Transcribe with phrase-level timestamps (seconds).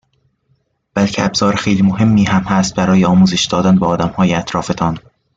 [0.93, 4.97] بلکه ابزار خیلی مهمی هم است برای آموزش دادن به آدمهای اطرافتان